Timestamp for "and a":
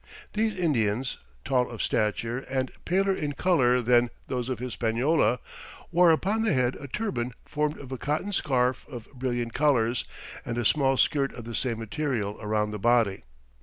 10.43-10.65